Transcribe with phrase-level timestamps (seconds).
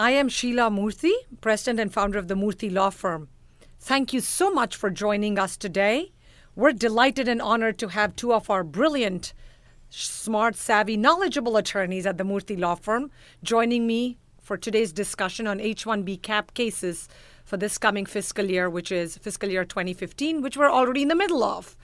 [0.00, 1.10] I am Sheila Murthy,
[1.40, 3.28] president and founder of the Murthy Law Firm.
[3.80, 6.12] Thank you so much for joining us today.
[6.54, 9.34] We're delighted and honored to have two of our brilliant,
[9.90, 13.10] smart, savvy, knowledgeable attorneys at the Murthy Law Firm
[13.42, 17.08] joining me for today's discussion on H 1B cap cases
[17.44, 21.16] for this coming fiscal year, which is fiscal year 2015, which we're already in the
[21.16, 21.76] middle of.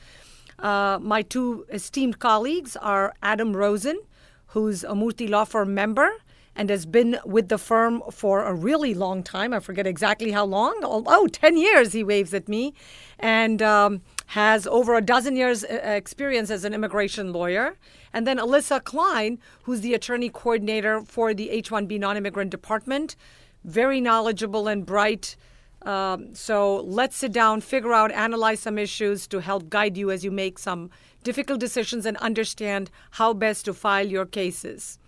[0.61, 4.01] Uh, my two esteemed colleagues are Adam Rosen,
[4.48, 6.12] who's a Murthy Law Firm member
[6.57, 9.53] and has been with the firm for a really long time.
[9.53, 10.81] I forget exactly how long.
[10.83, 12.75] Oh, oh 10 years, he waves at me.
[13.19, 17.77] And um, has over a dozen years' uh, experience as an immigration lawyer.
[18.12, 23.17] And then Alyssa Klein, who's the attorney coordinator for the H 1B non immigrant department.
[23.65, 25.37] Very knowledgeable and bright.
[25.83, 30.25] Um, so let's sit down, figure out, analyze some issues to help guide you as
[30.25, 30.91] you make some
[31.23, 34.98] difficult decisions and understand how best to file your cases.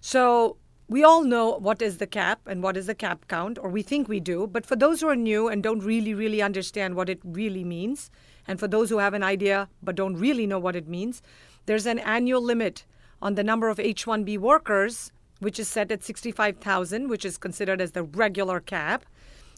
[0.00, 0.56] So,
[0.88, 3.82] we all know what is the cap and what is the cap count, or we
[3.82, 4.46] think we do.
[4.46, 8.10] But for those who are new and don't really, really understand what it really means,
[8.46, 11.20] and for those who have an idea but don't really know what it means,
[11.66, 12.86] there's an annual limit
[13.20, 17.82] on the number of H 1B workers, which is set at 65,000, which is considered
[17.82, 19.04] as the regular cap,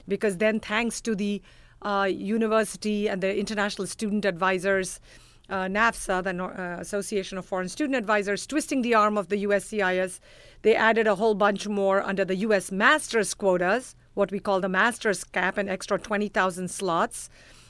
[0.08, 1.40] because then, thanks to the
[1.82, 4.98] uh, university and the international student advisors,
[5.50, 10.20] uh, NAFSA, the uh, Association of Foreign Student Advisors, twisting the arm of the USCIS.
[10.62, 12.70] They added a whole bunch more under the U.S.
[12.70, 17.28] master's quotas, what we call the master's cap, an extra 20,000 slots.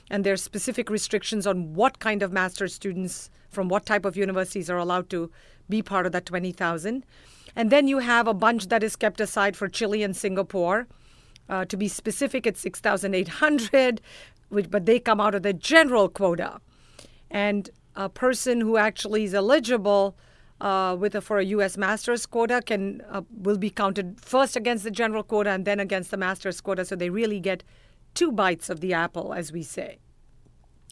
[0.09, 4.69] And there's specific restrictions on what kind of master's students from what type of universities
[4.69, 5.31] are allowed to
[5.67, 7.03] be part of that 20,000.
[7.55, 10.87] And then you have a bunch that is kept aside for Chile and Singapore.
[11.49, 14.01] Uh, to be specific, it's 6,800,
[14.69, 16.61] but they come out of the general quota
[17.31, 20.15] and a person who actually is eligible
[20.59, 21.77] uh, with a, for a U.S.
[21.77, 26.11] master's quota can uh, will be counted first against the general quota and then against
[26.11, 26.85] the master's quota.
[26.85, 27.63] So they really get
[28.13, 29.97] two bites of the apple, as we say.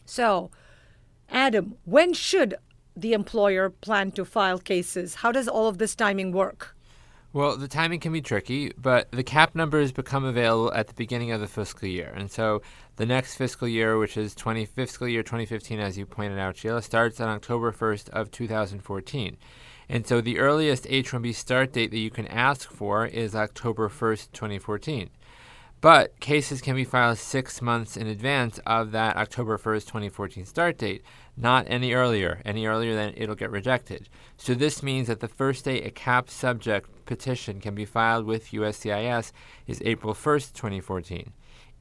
[0.04, 0.50] So,
[1.28, 2.56] Adam, when should
[2.96, 5.16] the employer plan to file cases?
[5.16, 6.74] How does all of this timing work?
[7.32, 11.30] Well, the timing can be tricky, but the cap numbers become available at the beginning
[11.30, 12.12] of the fiscal year.
[12.16, 12.60] And so
[12.96, 16.82] the next fiscal year, which is 20 fiscal year 2015 as you pointed out, Sheila,
[16.82, 19.36] starts on October 1st of 2014.
[19.88, 24.32] And so the earliest H-1B start date that you can ask for is October 1st,
[24.32, 25.10] 2014.
[25.80, 30.78] But cases can be filed 6 months in advance of that October 1st, 2014 start
[30.78, 31.04] date
[31.40, 32.42] not any earlier.
[32.44, 34.08] Any earlier, then it'll get rejected.
[34.36, 38.52] So this means that the first day a cap subject petition can be filed with
[38.52, 39.32] USCIS
[39.66, 41.32] is April 1st, 2014.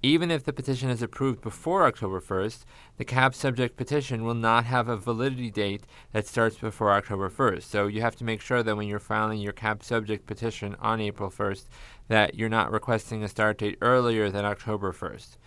[0.01, 2.66] Even if the petition is approved before October 1st,
[2.97, 7.62] the cap subject petition will not have a validity date that starts before October 1st.
[7.62, 11.00] So you have to make sure that when you're filing your cap subject petition on
[11.00, 11.66] April 1st,
[12.07, 15.38] that you're not requesting a start date earlier than October 1st.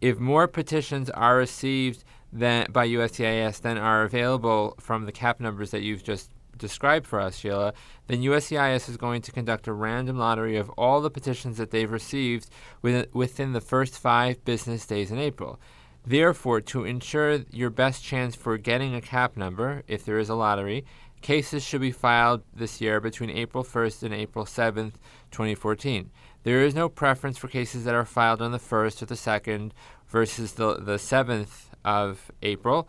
[0.00, 5.72] If more petitions are received than by USCIS than are available from the cap numbers
[5.72, 7.72] that you've just described for us, Sheila,
[8.06, 11.90] then USCIS is going to conduct a random lottery of all the petitions that they've
[11.90, 12.48] received
[12.82, 15.58] within, within the first five business days in April.
[16.06, 20.36] Therefore, to ensure your best chance for getting a cap number, if there is a
[20.36, 20.84] lottery,
[21.20, 24.92] cases should be filed this year between April 1st and April 7th,
[25.32, 26.10] 2014.
[26.44, 29.72] There is no preference for cases that are filed on the 1st or the 2nd
[30.06, 32.88] versus the, the 7th of April.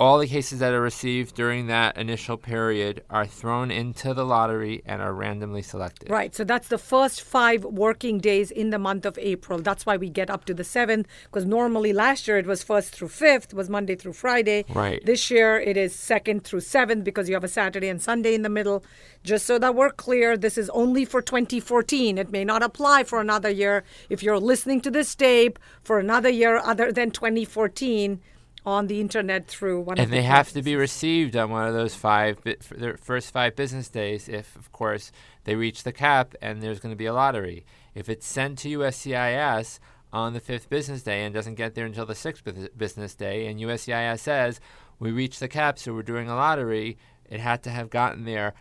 [0.00, 4.80] All the cases that are received during that initial period are thrown into the lottery
[4.86, 6.08] and are randomly selected.
[6.08, 6.34] Right.
[6.34, 9.58] So that's the first five working days in the month of April.
[9.58, 12.88] That's why we get up to the 7th, because normally last year it was 1st
[12.88, 14.64] through 5th, was Monday through Friday.
[14.70, 15.04] Right.
[15.04, 18.40] This year it is 2nd through 7th because you have a Saturday and Sunday in
[18.40, 18.82] the middle.
[19.22, 22.16] Just so that we're clear, this is only for 2014.
[22.16, 23.84] It may not apply for another year.
[24.08, 28.18] If you're listening to this tape for another year other than 2014,
[28.66, 31.94] on the internet through one and they have to be received on one of those
[31.94, 32.38] five
[32.76, 35.12] their first five business days if of course
[35.44, 37.64] they reach the cap and there's going to be a lottery.
[37.94, 39.78] If it's sent to uscis
[40.12, 42.44] on the fifth business day and doesn't get there until the sixth
[42.76, 44.60] business day and uscis says
[44.98, 46.98] we reached the cap so we're doing a lottery
[47.28, 48.54] it had to have gotten there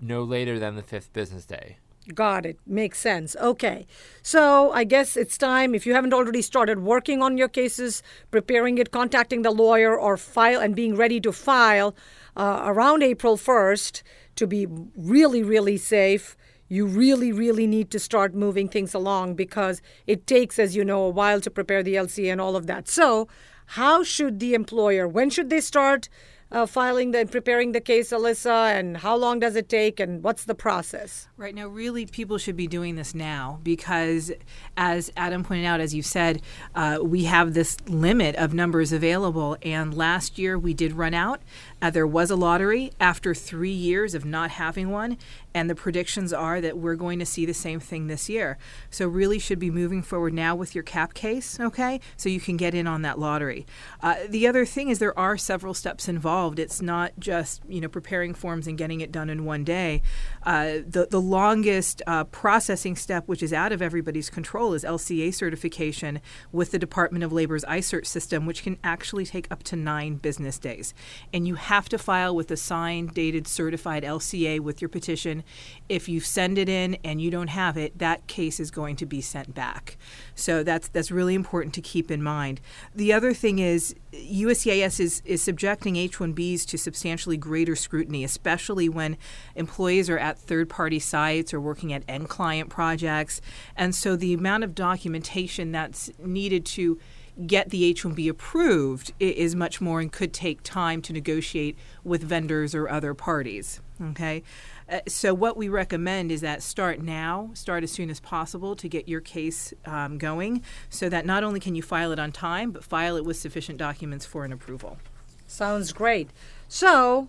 [0.00, 1.78] no later than the fifth business day
[2.12, 2.58] Got it.
[2.66, 3.34] Makes sense.
[3.36, 3.86] Okay.
[4.22, 8.76] So I guess it's time, if you haven't already started working on your cases, preparing
[8.76, 11.96] it, contacting the lawyer, or file and being ready to file
[12.36, 14.02] uh, around April 1st
[14.36, 16.36] to be really, really safe.
[16.68, 21.04] You really, really need to start moving things along because it takes, as you know,
[21.04, 22.88] a while to prepare the LCA and all of that.
[22.88, 23.28] So,
[23.66, 26.10] how should the employer, when should they start
[26.50, 30.44] uh, filing the preparing the case, Alyssa, and how long does it take, and what's
[30.44, 31.28] the process?
[31.36, 34.30] Right now, really, people should be doing this now because,
[34.76, 36.42] as Adam pointed out, as you said,
[36.74, 41.40] uh, we have this limit of numbers available, and last year we did run out.
[41.84, 45.18] Uh, there was a lottery after three years of not having one,
[45.52, 48.56] and the predictions are that we're going to see the same thing this year.
[48.88, 52.00] So, really, should be moving forward now with your cap case, okay?
[52.16, 53.66] So you can get in on that lottery.
[54.02, 56.58] Uh, the other thing is there are several steps involved.
[56.58, 60.00] It's not just you know preparing forms and getting it done in one day.
[60.44, 65.34] Uh, the the longest uh, processing step, which is out of everybody's control, is LCA
[65.34, 66.20] certification
[66.52, 70.58] with the Department of Labor's iCert system, which can actually take up to nine business
[70.58, 70.94] days.
[71.32, 75.44] And you have to file with a signed, dated, certified LCA with your petition.
[75.88, 79.06] If you send it in and you don't have it, that case is going to
[79.06, 79.96] be sent back.
[80.34, 82.60] So that's that's really important to keep in mind.
[82.94, 89.16] The other thing is USCIS is, is subjecting H-1Bs to substantially greater scrutiny, especially when
[89.54, 93.40] employees are at third-party sites or working at end client projects.
[93.76, 96.98] And so the amount of documentation that's needed to
[97.46, 102.22] get the H 1B approved is much more and could take time to negotiate with
[102.22, 103.80] vendors or other parties.
[104.02, 104.42] Okay.
[104.90, 108.88] Uh, so, what we recommend is that start now, start as soon as possible to
[108.88, 112.72] get your case um, going so that not only can you file it on time,
[112.72, 114.98] but file it with sufficient documents for an approval.
[115.46, 116.30] Sounds great.
[116.68, 117.28] So,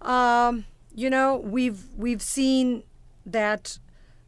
[0.00, 0.64] um,
[0.94, 2.82] you know, we've we've seen
[3.26, 3.78] that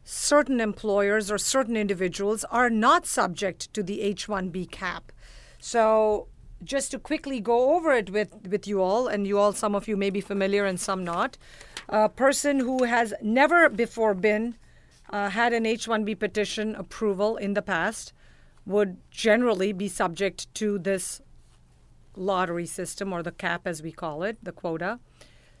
[0.03, 5.11] certain employers or certain individuals are not subject to the H-1B cap.
[5.59, 6.27] So,
[6.63, 9.87] just to quickly go over it with with you all, and you all, some of
[9.87, 11.37] you may be familiar and some not.
[11.91, 14.55] A person who has never before been
[15.09, 18.13] uh, had an H-1B petition approval in the past
[18.63, 21.19] would generally be subject to this
[22.15, 24.99] lottery system or the cap, as we call it, the quota.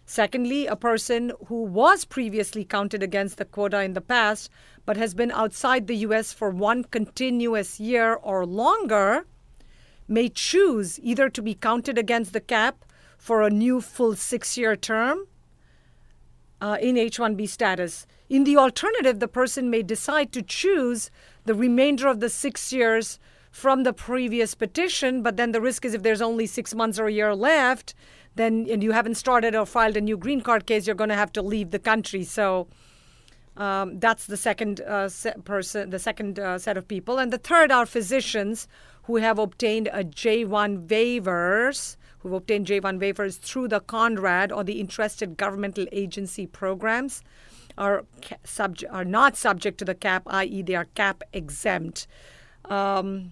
[0.05, 4.51] Secondly, a person who was previously counted against the quota in the past
[4.85, 6.31] but has been outside the U.S.
[6.31, 9.25] for one continuous year or longer
[10.07, 12.85] may choose either to be counted against the cap
[13.17, 15.25] for a new full six year term
[16.61, 18.05] uh, in H 1B status.
[18.29, 21.09] In the alternative, the person may decide to choose
[21.45, 23.19] the remainder of the six years
[23.51, 27.07] from the previous petition, but then the risk is if there's only six months or
[27.07, 27.95] a year left,
[28.35, 31.15] then and you haven't started or filed a new green card case, you're going to
[31.15, 32.23] have to leave the country.
[32.23, 32.67] So
[33.57, 35.09] um, that's the second uh,
[35.43, 38.67] person, the second uh, set of people, and the third are physicians
[39.03, 44.79] who have obtained a J1 waivers, who've obtained J1 waivers through the CONRAD or the
[44.79, 47.23] interested governmental agency programs,
[47.77, 48.03] are
[48.43, 52.07] subject are not subject to the cap, i.e., they are cap exempt.
[52.65, 53.31] Um,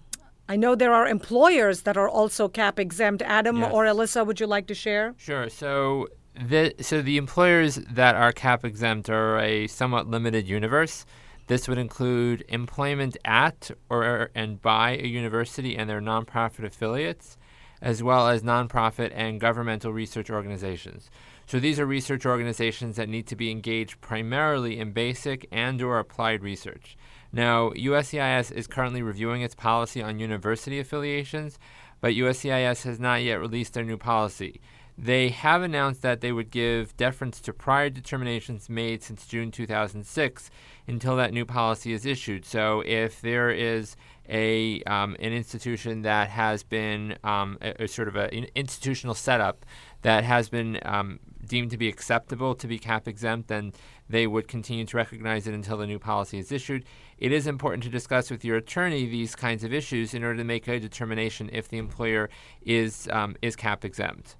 [0.49, 3.21] I know there are employers that are also cap exempt.
[3.23, 3.71] Adam yes.
[3.73, 5.13] or Alyssa, would you like to share?
[5.17, 5.49] Sure.
[5.49, 11.05] So the so the employers that are cap exempt are a somewhat limited universe.
[11.47, 17.36] This would include employment at or and by a university and their nonprofit affiliates,
[17.81, 21.09] as well as nonprofit and governmental research organizations.
[21.45, 25.99] So these are research organizations that need to be engaged primarily in basic and or
[25.99, 26.97] applied research.
[27.31, 31.59] Now, USCIS is currently reviewing its policy on university affiliations,
[32.01, 34.59] but USCIS has not yet released their new policy.
[34.97, 40.49] They have announced that they would give deference to prior determinations made since June 2006
[40.87, 42.45] until that new policy is issued.
[42.45, 43.95] So if there is
[44.29, 49.65] a um, an institution that has been um, a, a, sort of an institutional setup
[50.01, 53.73] that has been um, deemed to be acceptable to be cap exempt, then
[54.09, 56.85] they would continue to recognize it until the new policy is issued.
[57.17, 60.43] It is important to discuss with your attorney these kinds of issues in order to
[60.43, 62.29] make a determination if the employer
[62.61, 64.35] is um, is cap exempt.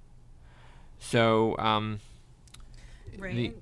[0.98, 2.00] So, um,
[3.18, 3.34] right.
[3.34, 3.54] The,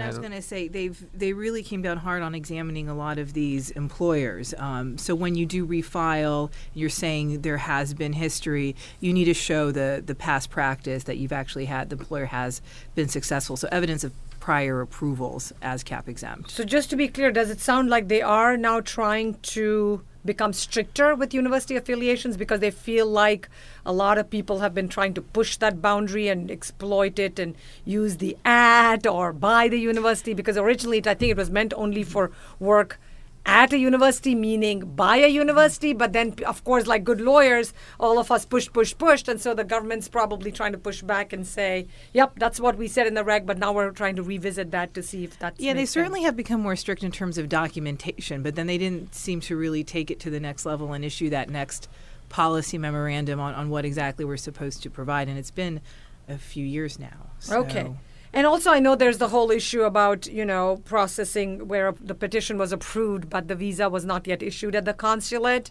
[0.00, 3.18] I was going to say they've they really came down hard on examining a lot
[3.18, 4.54] of these employers.
[4.58, 8.76] Um, so when you do refile, you're saying there has been history.
[9.00, 12.62] You need to show the the past practice that you've actually had the employer has
[12.94, 13.56] been successful.
[13.56, 16.50] So evidence of prior approvals as cap exempt.
[16.50, 20.52] So just to be clear, does it sound like they are now trying to become
[20.52, 23.48] stricter with university affiliations because they feel like
[23.84, 27.54] a lot of people have been trying to push that boundary and exploit it and
[27.84, 32.04] use the at or by the university because originally I think it was meant only
[32.04, 33.00] for work
[33.44, 38.18] at a university, meaning by a university, but then, of course, like good lawyers, all
[38.18, 39.28] of us pushed, pushed, pushed.
[39.28, 42.86] And so the government's probably trying to push back and say, yep, that's what we
[42.86, 45.60] said in the reg, but now we're trying to revisit that to see if that's.
[45.60, 46.26] Yeah, they certainly sense.
[46.26, 49.82] have become more strict in terms of documentation, but then they didn't seem to really
[49.82, 51.88] take it to the next level and issue that next
[52.28, 55.28] policy memorandum on, on what exactly we're supposed to provide.
[55.28, 55.80] And it's been
[56.28, 57.30] a few years now.
[57.40, 57.60] So.
[57.60, 57.92] Okay.
[58.32, 62.56] And also, I know there's the whole issue about, you know, processing where the petition
[62.56, 65.70] was approved, but the visa was not yet issued at the consulate.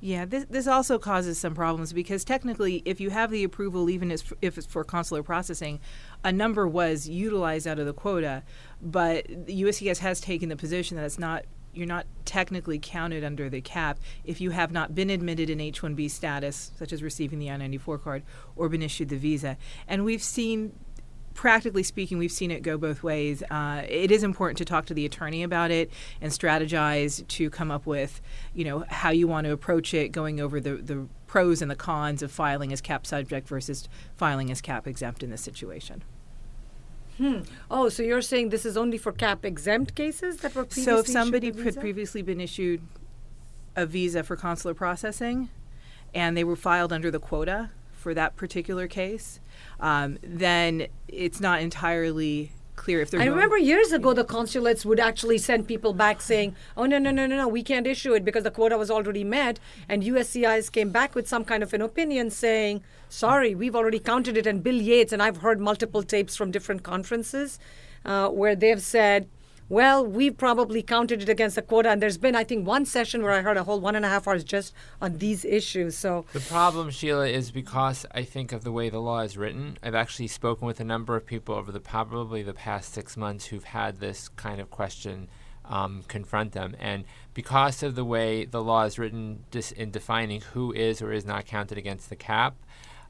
[0.00, 4.10] Yeah, this, this also causes some problems because technically, if you have the approval, even
[4.12, 5.80] if it's for consular processing,
[6.22, 8.44] a number was utilized out of the quota,
[8.80, 13.60] but USCIS has taken the position that it's not you're not technically counted under the
[13.60, 18.02] cap if you have not been admitted in H-1B status, such as receiving the I-94
[18.02, 18.22] card,
[18.56, 19.56] or been issued the visa.
[19.86, 20.72] And we've seen
[21.38, 23.44] practically speaking, we've seen it go both ways.
[23.48, 25.88] Uh, it is important to talk to the attorney about it
[26.20, 28.20] and strategize to come up with,
[28.54, 31.76] you know, how you want to approach it, going over the, the pros and the
[31.76, 36.02] cons of filing as cap subject versus filing as cap exempt in this situation.
[37.18, 37.42] Hmm.
[37.70, 40.98] Oh, so you're saying this is only for cap exempt cases that were previously So
[40.98, 42.82] if somebody had previously been issued
[43.76, 45.50] a visa for consular processing
[46.12, 47.70] and they were filed under the quota
[48.08, 49.38] for that particular case,
[49.80, 53.20] um, then it's not entirely clear if they're.
[53.20, 57.10] I remember years ago the consulates would actually send people back saying, "Oh no no
[57.10, 59.60] no no no, we can't issue it because the quota was already met,"
[59.90, 64.38] and USCIS came back with some kind of an opinion saying, "Sorry, we've already counted
[64.38, 67.58] it." And Bill Yates and I've heard multiple tapes from different conferences
[68.06, 69.28] uh, where they've said
[69.68, 71.90] well, we've probably counted it against the quota.
[71.90, 74.08] And there's been, I think, one session where I heard a whole one and a
[74.08, 75.96] half hours just on these issues.
[75.96, 79.78] So the problem, Sheila, is because I think of the way the law is written.
[79.82, 83.46] I've actually spoken with a number of people over the probably the past six months
[83.46, 85.28] who've had this kind of question
[85.64, 86.74] um, confront them.
[86.78, 91.12] And because of the way the law is written dis- in defining who is or
[91.12, 92.56] is not counted against the cap,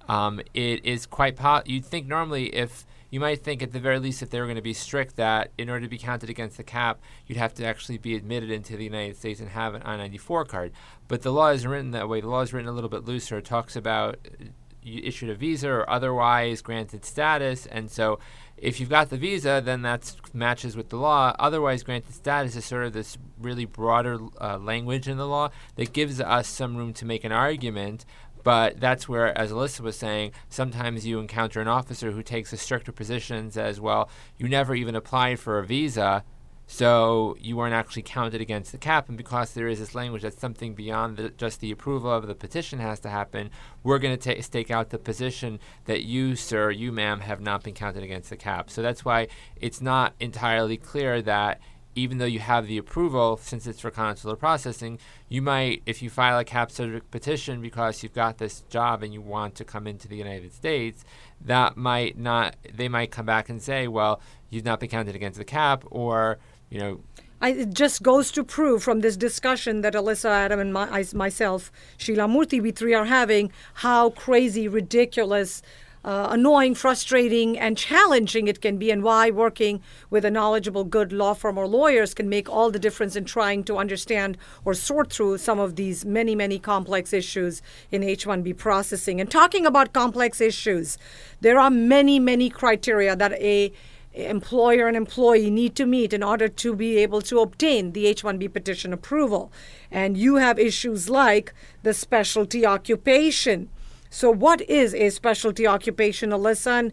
[0.08, 1.36] um, it is quite.
[1.36, 4.46] Po- you'd think normally if you might think at the very least if they were
[4.46, 7.54] going to be strict that in order to be counted against the cap, you'd have
[7.54, 10.72] to actually be admitted into the United States and have an I-94 card.
[11.06, 12.20] But the law isn't written that way.
[12.20, 13.38] The law is written a little bit looser.
[13.38, 14.44] It talks about uh,
[14.82, 18.18] you issued a visa or otherwise granted status, and so
[18.60, 21.34] if you've got the visa, then that matches with the law.
[21.38, 25.92] Otherwise, granted status is sort of this really broader uh, language in the law that
[25.92, 28.04] gives us some room to make an argument
[28.48, 32.56] but that's where, as Alyssa was saying, sometimes you encounter an officer who takes a
[32.56, 36.24] stricter position, says, well, you never even applied for a visa,
[36.66, 39.10] so you weren't actually counted against the cap.
[39.10, 42.34] And because there is this language that something beyond the, just the approval of the
[42.34, 43.50] petition has to happen,
[43.82, 47.74] we're going to stake out the position that you, sir, you, ma'am, have not been
[47.74, 48.70] counted against the cap.
[48.70, 51.60] So that's why it's not entirely clear that
[51.94, 56.10] even though you have the approval, since it's for consular processing, you might, if you
[56.10, 56.70] file a cap
[57.10, 61.04] petition because you've got this job and you want to come into the United States,
[61.40, 65.38] that might not, they might come back and say, well, you've not been counted against
[65.38, 66.38] the cap, or,
[66.70, 67.00] you know,
[67.40, 71.04] I, it just goes to prove from this discussion that Alyssa, Adam, and my, I,
[71.14, 75.62] myself, Sheila Murthy, we three are having, how crazy, ridiculous,
[76.04, 81.12] uh, annoying, frustrating, and challenging it can be, and why working with a knowledgeable, good
[81.12, 85.12] law firm or lawyers can make all the difference in trying to understand or sort
[85.12, 89.20] through some of these many, many complex issues in H 1B processing.
[89.20, 90.98] And talking about complex issues,
[91.40, 93.72] there are many, many criteria that a
[94.18, 98.52] employer and employee need to meet in order to be able to obtain the H-1B
[98.52, 99.52] petition approval.
[99.90, 103.68] And you have issues like the specialty occupation,
[104.10, 106.78] so, what is a specialty occupation, Alyssa?
[106.78, 106.92] And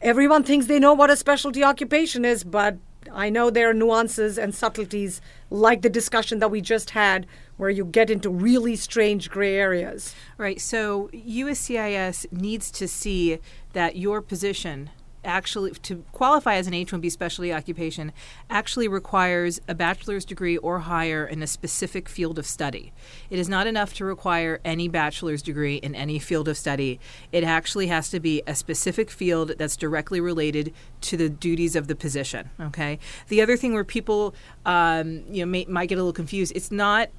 [0.00, 2.78] everyone thinks they know what a specialty occupation is, but
[3.12, 7.70] I know there are nuances and subtleties like the discussion that we just had where
[7.70, 10.14] you get into really strange gray areas.
[10.38, 10.60] Right.
[10.60, 13.38] So USCIS needs to see
[13.72, 14.90] that your position
[15.24, 18.12] actually to qualify as an H-1B specialty occupation
[18.50, 22.92] actually requires a bachelor's degree or higher in a specific field of study.
[23.30, 27.00] It is not enough to require any bachelor's degree in any field of study.
[27.32, 31.88] It actually has to be a specific field that's directly related to the duties of
[31.88, 32.50] the position.
[32.60, 32.98] Okay.
[33.28, 36.70] The other thing where people um, you know may, might get a little confused, it's
[36.70, 37.10] not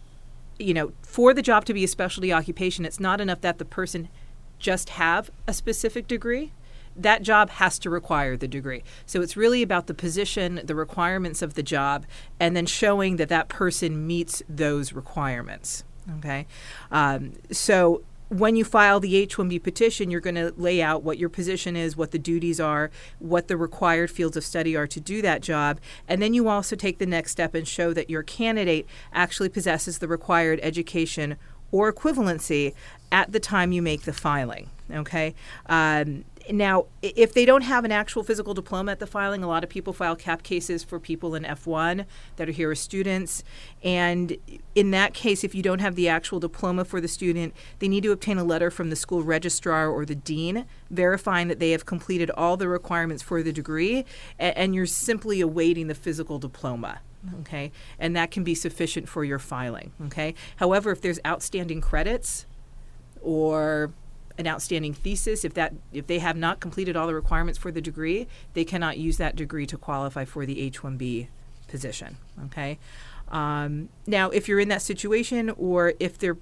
[0.57, 3.65] you know for the job to be a specialty occupation, it's not enough that the
[3.65, 4.09] person
[4.59, 6.51] just have a specific degree
[6.95, 8.83] that job has to require the degree.
[9.05, 12.05] So it's really about the position, the requirements of the job,
[12.39, 15.83] and then showing that that person meets those requirements.
[16.19, 16.45] Okay,
[16.91, 21.17] um, so when you file the H 1B petition, you're going to lay out what
[21.17, 24.99] your position is, what the duties are, what the required fields of study are to
[24.99, 25.79] do that job.
[26.07, 29.99] And then you also take the next step and show that your candidate actually possesses
[29.99, 31.37] the required education
[31.71, 32.73] or equivalency
[33.11, 34.69] at the time you make the filing.
[34.91, 35.35] Okay.
[35.67, 39.63] Um, now, if they don't have an actual physical diploma at the filing, a lot
[39.63, 43.43] of people file cap cases for people in F1 that are here as students.
[43.83, 44.37] And
[44.75, 48.03] in that case, if you don't have the actual diploma for the student, they need
[48.03, 51.85] to obtain a letter from the school registrar or the dean verifying that they have
[51.85, 54.05] completed all the requirements for the degree,
[54.37, 56.99] and you're simply awaiting the physical diploma
[57.39, 62.45] okay and that can be sufficient for your filing okay however if there's outstanding credits
[63.21, 63.91] or
[64.37, 67.81] an outstanding thesis if that if they have not completed all the requirements for the
[67.81, 71.27] degree they cannot use that degree to qualify for the h1b
[71.67, 72.77] position okay
[73.29, 76.37] um, now if you're in that situation or if their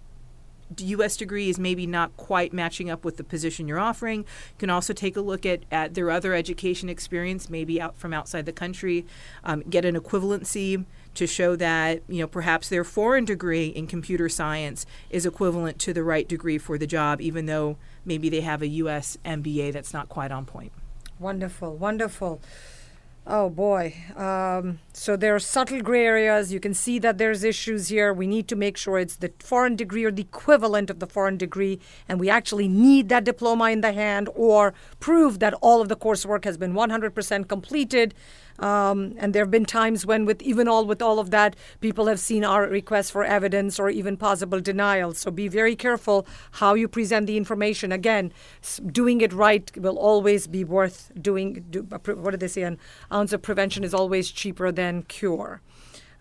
[0.79, 1.17] U.S.
[1.17, 4.19] degree is maybe not quite matching up with the position you're offering.
[4.21, 8.13] You can also take a look at, at their other education experience, maybe out from
[8.13, 9.05] outside the country,
[9.43, 10.85] um, get an equivalency
[11.15, 15.93] to show that you know perhaps their foreign degree in computer science is equivalent to
[15.93, 19.17] the right degree for the job, even though maybe they have a U.S.
[19.25, 20.71] MBA that's not quite on point.
[21.19, 22.41] Wonderful, wonderful.
[23.25, 23.95] Oh boy.
[24.17, 26.51] Um, so there are subtle gray areas.
[26.51, 28.11] You can see that there's issues here.
[28.11, 31.37] We need to make sure it's the foreign degree or the equivalent of the foreign
[31.37, 31.79] degree,
[32.09, 35.95] and we actually need that diploma in the hand or prove that all of the
[35.95, 38.13] coursework has been 100% completed.
[38.59, 42.07] Um, and there have been times when, with even all with all of that, people
[42.07, 45.17] have seen our requests for evidence or even possible denials.
[45.17, 47.91] So be very careful how you present the information.
[47.91, 48.31] Again,
[48.91, 51.65] doing it right will always be worth doing.
[51.69, 52.63] Do, what did they say?
[52.63, 52.77] An
[53.11, 55.61] ounce of prevention is always cheaper than cure.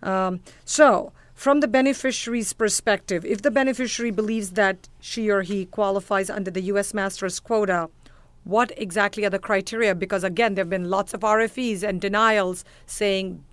[0.01, 6.29] Um, so from the beneficiary's perspective, if the beneficiary believes that she or he qualifies
[6.29, 6.93] under the U.S.
[6.93, 7.89] Master's quota,
[8.43, 9.95] what exactly are the criteria?
[9.95, 13.43] Because again, there have been lots of RFEs and denials saying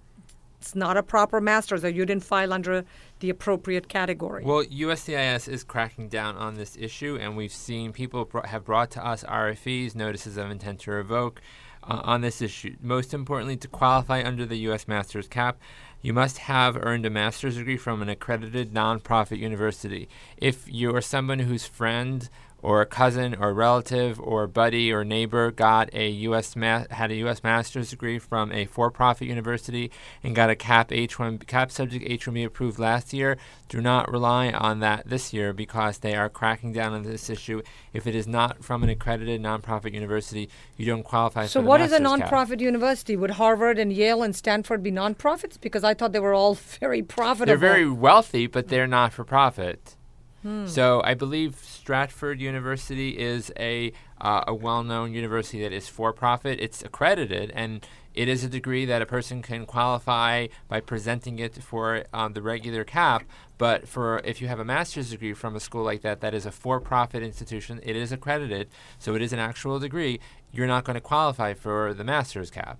[0.60, 2.84] it's not a proper master's or you didn't file under
[3.20, 4.44] the appropriate category.
[4.44, 8.90] Well, USCIS is cracking down on this issue, and we've seen people br- have brought
[8.92, 11.40] to us RFEs, notices of intent to revoke,
[11.82, 12.76] uh, on this issue.
[12.82, 14.86] Most importantly, to qualify under the U.S.
[14.86, 15.58] master's cap,
[16.02, 20.08] you must have earned a master's degree from an accredited nonprofit university.
[20.36, 22.28] If you are someone whose friend
[22.62, 26.54] or a cousin or a relative or a buddy or neighbor got a U.S.
[26.56, 27.42] Ma- had a U.S.
[27.42, 29.90] master's degree from a for-profit university
[30.22, 33.36] and got a CAP H1 CAP subject H1B approved last year,
[33.68, 37.62] do not rely on that this year because they are cracking down on this issue.
[37.92, 41.42] If it is not from an accredited nonprofit university, you don't qualify.
[41.42, 42.60] For the So, what is a nonprofit cap.
[42.60, 43.16] university?
[43.16, 45.60] Would Harvard and Yale and Stanford be nonprofits?
[45.60, 47.46] Because I thought they were all very profitable.
[47.46, 49.96] They're very wealthy, but they're not for profit.
[50.42, 50.66] Hmm.
[50.66, 56.60] So I believe Stratford University is a uh, a well-known university that is for-profit.
[56.60, 61.62] It's accredited, and it is a degree that a person can qualify by presenting it
[61.62, 63.24] for um, the regular cap.
[63.56, 66.46] But for if you have a master's degree from a school like that, that is
[66.46, 67.80] a for-profit institution.
[67.82, 70.20] It is accredited, so it is an actual degree.
[70.52, 72.78] You're not going to qualify for the master's cap.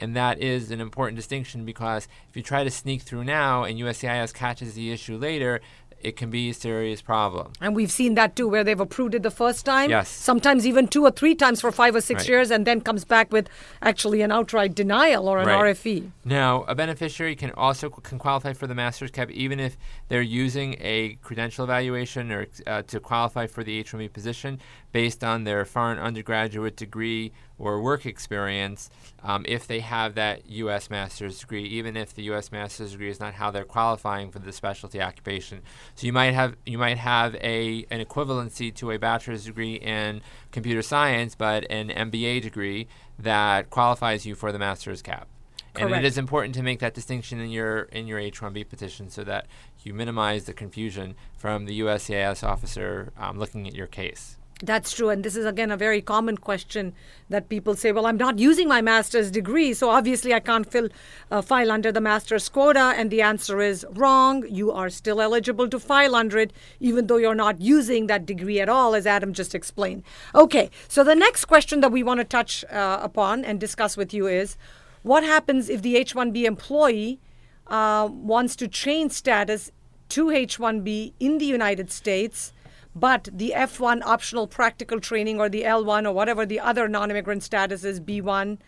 [0.00, 3.78] And that is an important distinction because if you try to sneak through now and
[3.78, 5.60] USCIS catches the issue later,
[6.02, 7.52] it can be a serious problem.
[7.60, 9.90] And we've seen that too, where they've approved it the first time.
[9.90, 10.08] Yes.
[10.08, 12.28] Sometimes even two or three times for five or six right.
[12.28, 13.48] years, and then comes back with
[13.80, 15.76] actually an outright denial or an right.
[15.76, 16.10] RFE.
[16.24, 19.76] Now, a beneficiary can also can qualify for the master's cap even if
[20.08, 24.60] they're using a credential evaluation or uh, to qualify for the H1B position
[24.92, 28.90] based on their foreign undergraduate degree or work experience
[29.22, 30.90] um, if they have that U.S.
[30.90, 32.52] master's degree, even if the U.S.
[32.52, 35.62] master's degree is not how they're qualifying for the specialty occupation.
[35.94, 40.20] So you might have you might have a an equivalency to a bachelor's degree in
[40.50, 45.28] computer science, but an MBA degree that qualifies you for the master's cap.
[45.74, 45.90] Correct.
[45.90, 49.24] And it is important to make that distinction in your in your H-1B petition so
[49.24, 49.46] that
[49.82, 54.36] you minimize the confusion from the USCIS officer um, looking at your case.
[54.64, 55.08] That's true.
[55.08, 56.94] And this is, again, a very common question
[57.28, 60.88] that people say, well, I'm not using my master's degree, so obviously I can't fill,
[61.32, 62.94] uh, file under the master's quota.
[62.96, 64.46] And the answer is wrong.
[64.48, 68.60] You are still eligible to file under it, even though you're not using that degree
[68.60, 70.04] at all, as Adam just explained.
[70.32, 74.14] Okay, so the next question that we want to touch uh, upon and discuss with
[74.14, 74.56] you is
[75.02, 77.18] what happens if the H 1B employee
[77.66, 79.72] uh, wants to change status
[80.10, 82.52] to H 1B in the United States?
[82.94, 87.84] But the F1 optional practical training or the L1 or whatever the other non-immigrant status
[87.84, 88.58] is, B1,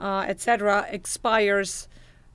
[0.00, 1.88] uh, etc., expires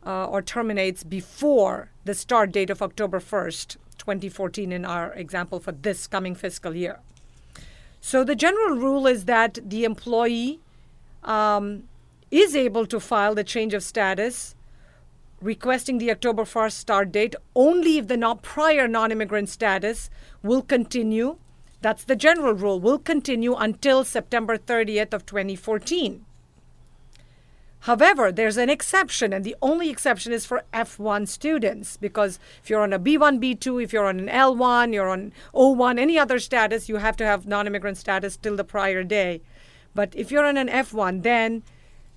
[0.06, 5.72] uh, or terminates before the start date of October 1st, 2014 in our example for
[5.72, 7.00] this coming fiscal year.
[8.02, 10.60] So the general rule is that the employee
[11.24, 11.84] um,
[12.32, 14.56] is able to file the change of status
[15.44, 20.10] requesting the October 1st start date only if the not prior non-immigrant status
[20.42, 21.38] will continue.
[21.82, 26.26] That's the general rule, will continue until September 30th of 2014.
[27.82, 32.82] However, there's an exception, and the only exception is for F1 students because if you're
[32.82, 36.88] on a B1, B2, if you're on an L1, you're on O1, any other status,
[36.88, 39.42] you have to have non immigrant status till the prior day.
[39.94, 41.64] But if you're on an F1, then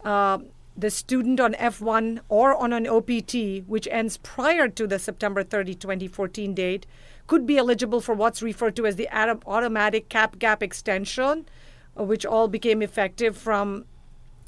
[0.04, 0.38] uh,
[0.76, 5.74] the student on F1 or on an OPT, which ends prior to the September 30,
[5.74, 6.86] 2014 date,
[7.26, 11.46] could be eligible for what's referred to as the automatic cap gap extension,
[11.94, 13.86] which all became effective from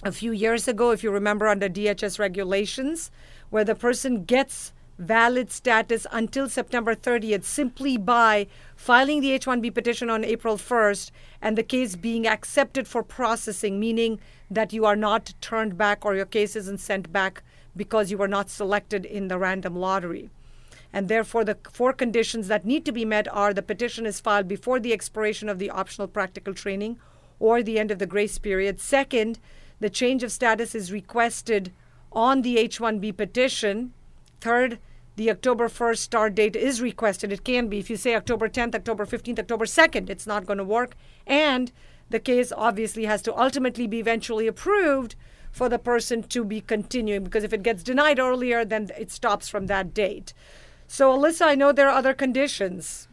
[0.04, 3.10] a few years ago, if you remember, under DHS regulations,
[3.50, 9.72] where the person gets valid status until September 30th simply by filing the H 1B
[9.72, 11.10] petition on April 1st
[11.40, 14.18] and the case being accepted for processing, meaning
[14.50, 17.42] that you are not turned back or your case isn't sent back
[17.76, 20.30] because you were not selected in the random lottery.
[20.92, 24.48] And therefore, the four conditions that need to be met are the petition is filed
[24.48, 26.98] before the expiration of the optional practical training
[27.38, 28.80] or the end of the grace period.
[28.80, 29.38] Second,
[29.80, 31.72] the change of status is requested
[32.10, 33.92] on the H 1B petition.
[34.40, 34.78] Third,
[35.18, 37.32] the October 1st start date is requested.
[37.32, 37.80] It can be.
[37.80, 40.94] If you say October 10th, October 15th, October 2nd, it's not going to work.
[41.26, 41.72] And
[42.08, 45.16] the case obviously has to ultimately be eventually approved
[45.50, 49.48] for the person to be continuing because if it gets denied earlier, then it stops
[49.48, 50.32] from that date.
[50.86, 53.08] So, Alyssa, I know there are other conditions.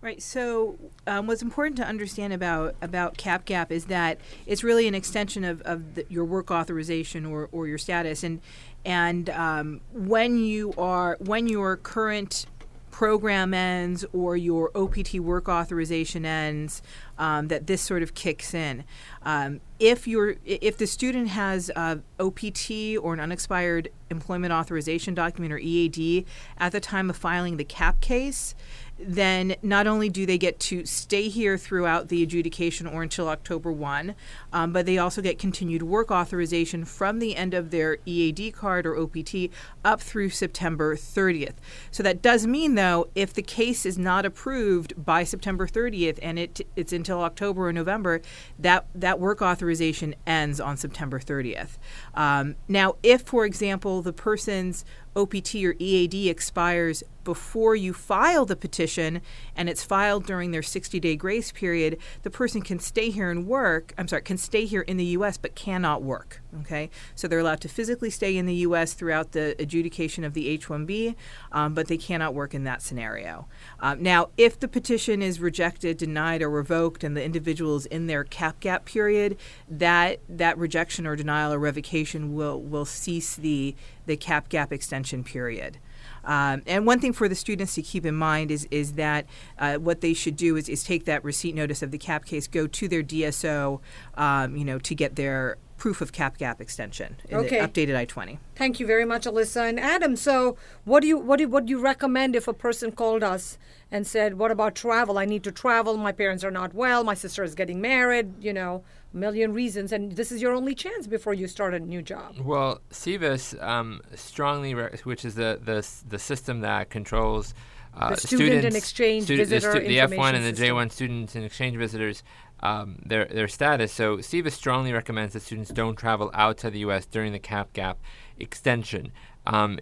[0.00, 0.22] Right.
[0.22, 0.78] So,
[1.08, 5.42] um, what's important to understand about about cap gap is that it's really an extension
[5.42, 8.40] of, of the, your work authorization or, or your status, and
[8.88, 12.46] and um, when you are when your current
[12.90, 16.82] program ends or your OPT work authorization ends,
[17.18, 18.82] um, that this sort of kicks in.
[19.22, 25.52] Um, if you if the student has a OPT or an unexpired employment authorization document
[25.52, 26.24] or EAD
[26.56, 28.54] at the time of filing the CAP case,
[28.98, 33.70] then not only do they get to stay here throughout the adjudication or until October
[33.70, 34.14] 1,
[34.52, 38.86] um, but they also get continued work authorization from the end of their EAD card
[38.86, 39.50] or OPT
[39.84, 41.54] up through September 30th.
[41.90, 46.38] So that does mean, though, if the case is not approved by September 30th and
[46.38, 48.20] it, it's until October or November,
[48.58, 51.78] that, that work authorization ends on September 30th.
[52.14, 54.84] Um, now, if, for example, the person's
[55.18, 59.20] OPT or EAD expires before you file the petition
[59.54, 63.46] and it's filed during their 60 day grace period, the person can stay here and
[63.46, 63.92] work.
[63.98, 65.36] I'm sorry, can stay here in the U.S.
[65.36, 66.40] but cannot work.
[66.60, 68.94] Okay, so they're allowed to physically stay in the U.S.
[68.94, 71.14] throughout the adjudication of the H-1B,
[71.52, 73.46] um, but they cannot work in that scenario.
[73.80, 78.06] Um, now, if the petition is rejected, denied, or revoked, and the individual is in
[78.06, 79.36] their cap gap period,
[79.68, 83.74] that that rejection or denial or revocation will will cease the
[84.06, 85.78] the cap gap extension period.
[86.24, 89.26] Um, and one thing for the students to keep in mind is is that
[89.58, 92.46] uh, what they should do is, is take that receipt notice of the cap case,
[92.46, 93.80] go to their DSO,
[94.14, 97.60] um, you know, to get their proof of cap gap extension in okay.
[97.60, 98.38] the updated I-20.
[98.56, 100.16] Thank you very much, Alyssa and Adam.
[100.16, 103.56] So, what do you what do what do you recommend if a person called us
[103.90, 105.16] and said, "What about travel?
[105.16, 105.96] I need to travel.
[105.96, 107.04] My parents are not well.
[107.04, 108.42] My sister is getting married.
[108.42, 108.82] You know,
[109.14, 112.36] a million reasons, and this is your only chance before you start a new job."
[112.40, 117.54] Well, SEVIS um, strongly, re- which is the, the the system that controls.
[117.96, 120.52] Uh, the student students, and exchange stu- visitor the, stu- the F1 and the.
[120.52, 122.22] J1 students and exchange visitors
[122.60, 123.92] um, their their status.
[123.92, 127.06] So SEVIS strongly recommends that students don't travel outside the U.S.
[127.06, 127.98] during the cap gap
[128.38, 129.12] extension.
[129.46, 129.78] Um,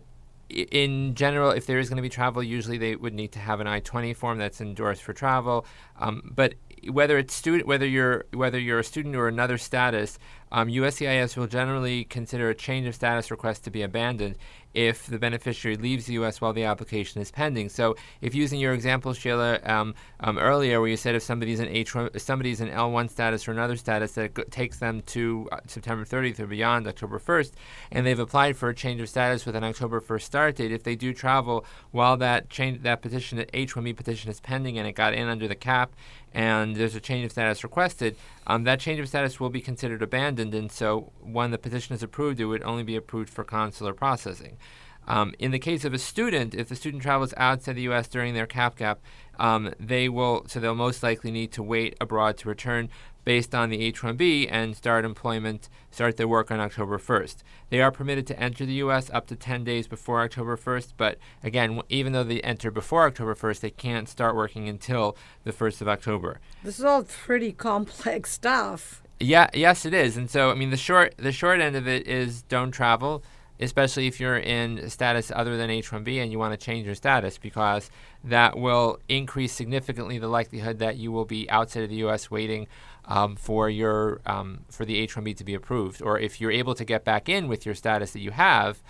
[0.49, 3.59] in general, if there is going to be travel, usually they would need to have
[3.61, 5.67] an I-20 form that's endorsed for travel.
[5.99, 6.55] Um, but
[6.89, 10.19] whether it's student, whether you're whether you're a student or another status,
[10.53, 14.37] um, USCIS will generally consider a change of status request to be abandoned
[14.77, 16.41] if the beneficiary leaves the U.S.
[16.41, 17.71] while the application is pending.
[17.71, 21.69] So, if using your example, Sheila, um, um, earlier, where you said if somebody's in
[21.69, 26.41] H somebody's in L1 status or another status that takes them to uh, September 30th
[26.41, 27.53] or beyond October 1st,
[27.91, 30.83] and they've applied for a change of status with an October 1st start date, if
[30.83, 34.93] they do travel while that change that petition, that H1B petition is pending, and it
[34.93, 35.97] got in under the cap,
[36.37, 38.15] and there's a change of status requested,
[38.47, 40.55] um, that change of status will be considered abandoned.
[40.55, 44.59] And so, when the petition is approved, it would only be approved for consular processing.
[45.07, 48.09] Um, in the case of a student, if the student travels outside the U.S.
[48.09, 49.01] during their cap gap,
[49.39, 52.89] um, they will so they'll most likely need to wait abroad to return
[53.27, 57.39] based on the H-1B and start employment, start their work on October 1st.
[57.71, 59.11] They are permitted to enter the U.S.
[59.13, 63.35] up to 10 days before October 1st, but again, even though they enter before October
[63.35, 66.39] 1st, they can't start working until the 1st of October.
[66.63, 69.03] This is all pretty complex stuff.
[69.19, 70.17] Yeah, yes, it is.
[70.17, 73.25] And so, I mean, the short the short end of it is don't travel
[73.61, 77.39] especially if you're in status other than H1B and you want to change your status,
[77.39, 77.91] because
[78.25, 82.31] that will increase significantly the likelihood that you will be outside of the U.S.
[82.31, 82.67] waiting
[83.07, 86.03] um, for your um, for the H1B to be approved.
[86.03, 88.83] Or if you're able to get back in with your status that you have,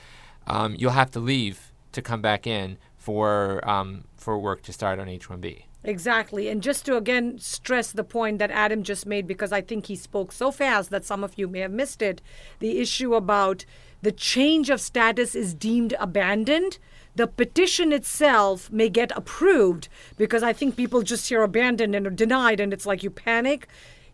[0.46, 4.98] um, you'll have to leave to come back in for um, for work to start
[4.98, 5.64] on H1B.
[5.84, 6.48] Exactly.
[6.48, 9.94] And just to again stress the point that Adam just made, because I think he
[9.94, 12.20] spoke so fast that some of you may have missed it
[12.58, 13.64] the issue about
[14.06, 16.78] the change of status is deemed abandoned,
[17.16, 22.60] the petition itself may get approved because I think people just hear abandoned and denied,
[22.60, 23.66] and it's like you panic.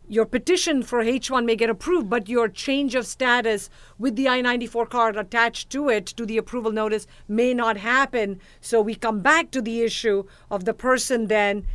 [0.08, 4.40] Your petition for H1 may get approved, but your change of status with the I
[4.40, 8.40] 94 card attached to it, to the approval notice, may not happen.
[8.62, 11.66] So we come back to the issue of the person then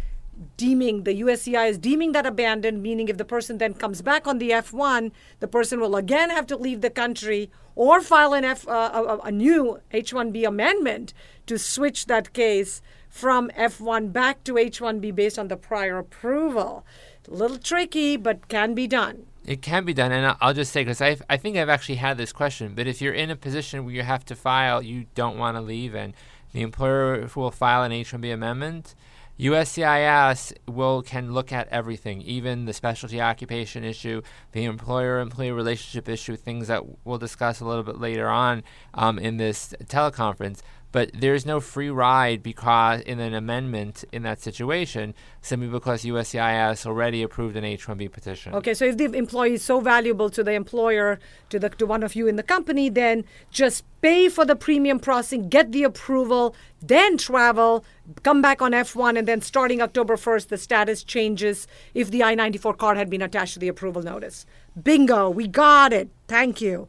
[0.56, 4.40] deeming the USCI is deeming that abandoned, meaning if the person then comes back on
[4.40, 8.68] the F1, the person will again have to leave the country or file an F,
[8.68, 11.14] uh, a, a new H1B amendment
[11.46, 16.84] to switch that case from F1 back to H1B based on the prior approval.
[17.28, 19.28] A little tricky, but can be done.
[19.46, 22.18] It can be done, and I'll just say because I I think I've actually had
[22.18, 22.74] this question.
[22.76, 25.62] But if you're in a position where you have to file, you don't want to
[25.62, 26.14] leave, and
[26.54, 28.96] the employer will file an H1B amendment
[29.40, 34.22] USCIS will can look at everything, even the specialty occupation issue,
[34.52, 38.64] the employer-employee relationship issue, things that we'll discuss a little bit later on
[38.96, 40.62] um, in this teleconference.
[40.92, 46.86] But there's no free ride because in an amendment in that situation, simply because USCIS
[46.86, 48.56] already approved an H-1B petition.
[48.56, 51.20] Okay, so if the employee is so valuable to the employer,
[51.50, 55.00] to the to one of you in the company, then just pay for the premium
[55.00, 57.84] processing, get the approval, then travel,
[58.24, 62.78] come back on F1, and then starting October 1st, the status changes if the I-94
[62.78, 64.46] card had been attached to the approval notice.
[64.82, 66.10] Bingo, we got it.
[66.28, 66.88] Thank you.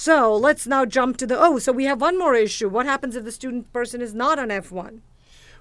[0.00, 2.70] So let's now jump to the oh, so we have one more issue.
[2.70, 5.00] What happens if the student person is not on F1?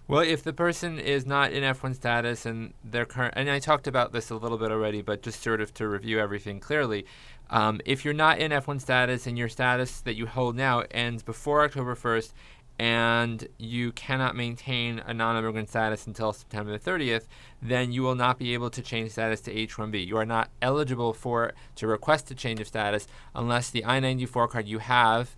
[0.08, 3.86] Well, if the person is not in F1 status and their current, and I talked
[3.86, 7.06] about this a little bit already, but just sort of to review everything clearly,
[7.50, 11.22] um, if you're not in F1 status and your status that you hold now ends
[11.22, 12.32] before October 1st
[12.80, 17.28] and you cannot maintain a non immigrant status until September 30th,
[17.62, 20.08] then you will not be able to change status to H 1B.
[20.08, 24.48] You are not eligible for to request a change of status unless the I 94
[24.48, 25.36] card you have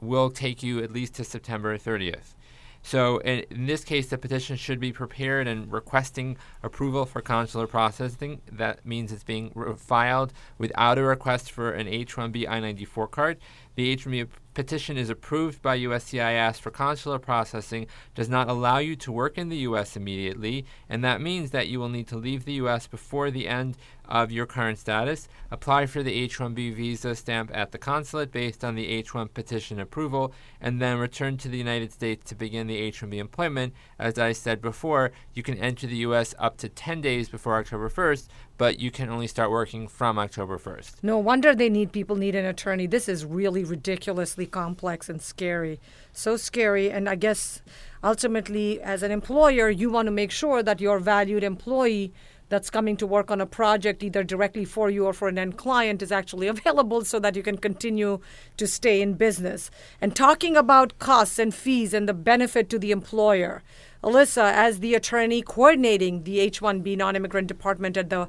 [0.00, 2.34] will take you at least to September 30th.
[2.82, 7.66] So, in, in, this case, the petition should be prepared and requesting approval for consular
[7.66, 8.40] processing.
[8.50, 13.08] That means it's being re- filed without a request for an H 1B I 94
[13.08, 13.36] card.
[13.74, 14.28] The H-1B
[14.60, 19.48] petition is approved by USCIS for consular processing, does not allow you to work in
[19.48, 19.96] the U.S.
[19.96, 22.86] immediately, and that means that you will need to leave the U.S.
[22.86, 23.78] before the end
[24.10, 28.74] of your current status, apply for the H-1B visa stamp at the consulate based on
[28.74, 33.14] the H-1 petition approval, and then return to the United States to begin the H-1B
[33.14, 33.72] employment.
[33.98, 36.34] As I said before, you can enter the U.S.
[36.38, 40.58] up to 10 days before October 1st, but you can only start working from October
[40.58, 40.96] 1st.
[41.02, 42.86] No wonder they need people need an attorney.
[42.86, 45.80] This is really ridiculously complex and scary.
[46.12, 47.62] So scary and I guess
[48.04, 52.12] ultimately as an employer you want to make sure that your valued employee
[52.50, 55.56] that's coming to work on a project either directly for you or for an end
[55.56, 58.20] client is actually available so that you can continue
[58.58, 59.70] to stay in business.
[60.00, 63.62] And talking about costs and fees and the benefit to the employer,
[64.04, 68.28] Alyssa, as the attorney coordinating the H 1B non immigrant department at the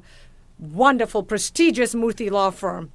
[0.58, 2.92] wonderful, prestigious Murthy law firm,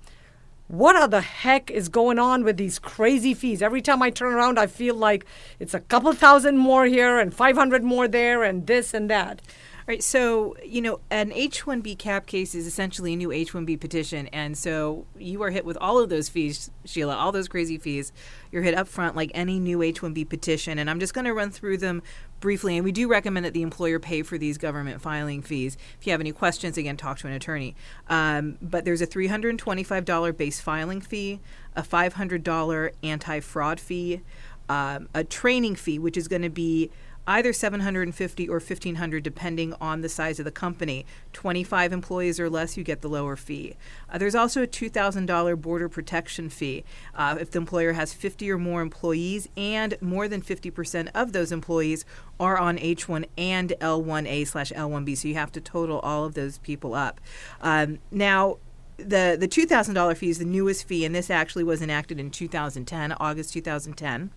[0.68, 3.62] what are the heck is going on with these crazy fees?
[3.62, 5.26] Every time I turn around, I feel like
[5.60, 9.42] it's a couple thousand more here and 500 more there and this and that.
[9.88, 10.04] Right.
[10.04, 14.28] So, you know, an H 1B cap case is essentially a new H 1B petition.
[14.28, 18.12] And so you are hit with all of those fees, Sheila, all those crazy fees.
[18.52, 20.78] You're hit up front like any new H 1B petition.
[20.78, 22.04] And I'm just going to run through them
[22.42, 22.76] briefly.
[22.76, 25.78] And we do recommend that the employer pay for these government filing fees.
[25.98, 27.74] If you have any questions, again, talk to an attorney.
[28.10, 31.40] Um, but there's a $325 base filing fee,
[31.78, 34.20] a $500 anti fraud fee,
[34.68, 36.92] um, a training fee, which is going to be
[37.28, 41.06] either 750 or 1500 depending on the size of the company.
[41.34, 43.76] 25 employees or less, you get the lower fee.
[44.10, 48.58] Uh, there's also a $2,000 border protection fee uh, if the employer has 50 or
[48.58, 52.06] more employees and more than 50% of those employees
[52.40, 55.18] are on H1 and L1A slash L1B.
[55.18, 57.20] So you have to total all of those people up.
[57.62, 58.58] Um, now,
[58.98, 62.20] the the two thousand dollar fee is the newest fee, and this actually was enacted
[62.20, 64.32] in 2010, August 2010.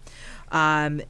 [0.52, 1.00] Um,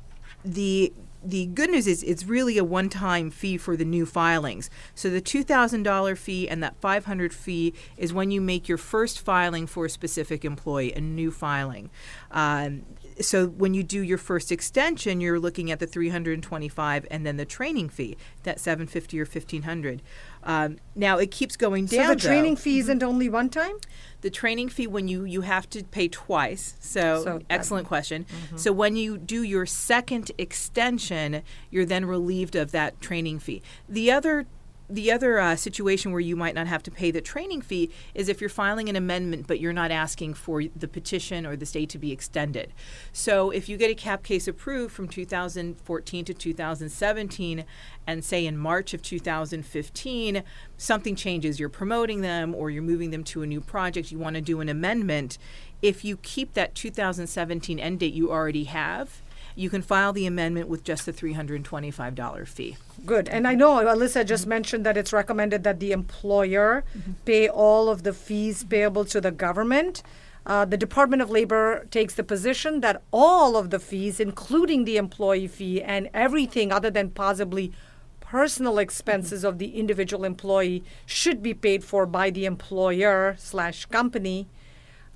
[0.44, 4.70] the the good news is it's really a one-time fee for the new filings.
[4.94, 9.66] So the $2,000 fee and that 500 fee is when you make your first filing
[9.66, 11.90] for a specific employee, a new filing.
[12.30, 12.82] Um,
[13.20, 17.44] so when you do your first extension, you're looking at the 325 and then the
[17.44, 20.02] training fee, that 750 or 1500.
[20.42, 22.06] Um, now it keeps going down.
[22.08, 22.60] So the training though.
[22.62, 23.76] fee isn't only one time.
[24.22, 26.74] The training fee when you you have to pay twice.
[26.80, 28.26] So, So that- excellent question.
[28.56, 33.62] So when you do your second extension, you're then relieved of that training fee.
[33.88, 34.46] The other
[34.90, 38.28] the other uh, situation where you might not have to pay the training fee is
[38.28, 41.88] if you're filing an amendment but you're not asking for the petition or the state
[41.90, 42.72] to be extended.
[43.12, 47.64] So if you get a cap case approved from 2014 to 2017
[48.06, 50.42] and say in March of 2015
[50.76, 54.34] something changes, you're promoting them or you're moving them to a new project, you want
[54.34, 55.38] to do an amendment,
[55.82, 59.22] if you keep that 2017 end date you already have,
[59.54, 62.76] you can file the amendment with just the $325 fee.
[63.04, 63.28] Good.
[63.28, 66.84] And I know Alyssa just mentioned that it's recommended that the employer
[67.24, 70.02] pay all of the fees payable to the government.
[70.46, 74.96] Uh, the Department of Labor takes the position that all of the fees, including the
[74.96, 77.72] employee fee and everything other than possibly
[78.20, 84.48] personal expenses of the individual employee, should be paid for by the employer slash company.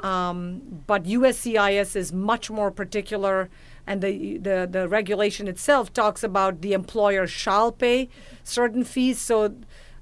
[0.01, 3.49] Um, but USCIS is much more particular,
[3.87, 8.09] and the, the the regulation itself talks about the employer shall pay
[8.43, 9.21] certain fees.
[9.21, 9.55] So,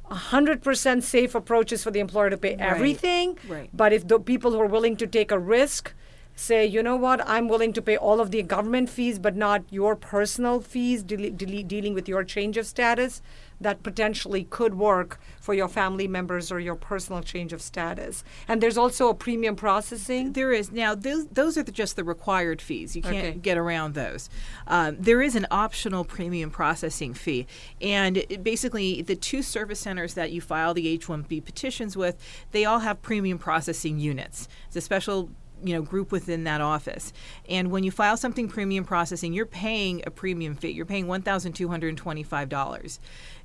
[0.04, 2.60] hundred percent safe approach is for the employer to pay Right.
[2.60, 3.38] everything.
[3.48, 3.70] Right.
[3.72, 5.94] But if the people who are willing to take a risk
[6.34, 9.64] say, you know what, I'm willing to pay all of the government fees, but not
[9.70, 13.20] your personal fees deal- deal- dealing with your change of status,
[13.62, 18.22] that potentially could work for your family members or your personal change of status.
[18.48, 20.32] And there's also a premium processing.
[20.32, 22.94] There is now those those are the, just the required fees.
[22.96, 23.32] You can't Okay.
[23.38, 24.28] get around those.
[24.66, 27.46] Um, there is an optional premium processing fee,
[27.80, 32.16] and it, basically the two service centers that you file the H-1B petitions with,
[32.52, 34.48] they all have premium processing units.
[34.66, 35.30] It's a special
[35.62, 37.12] you know group within that office.
[37.48, 40.70] And when you file something premium processing you're paying a premium fee.
[40.70, 42.98] You're paying $1225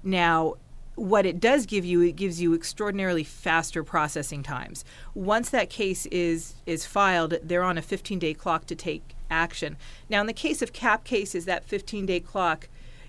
[0.04, 0.56] now
[0.96, 4.84] what it does give you it gives you extraordinarily faster processing times.
[5.14, 9.78] Once that case is is filed they're on a 15 day clock to take action.
[10.10, 12.68] Now in the case of cap cases that 15 day clock